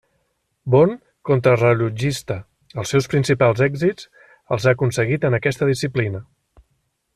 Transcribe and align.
Bon 0.75 0.93
contrarellotgista, 1.29 2.37
els 2.83 2.95
seus 2.95 3.09
principals 3.13 3.63
èxits 3.67 4.09
els 4.57 4.67
ha 4.71 4.75
aconseguit 4.79 5.29
en 5.31 5.41
aquesta 5.41 5.71
disciplina. 5.75 6.27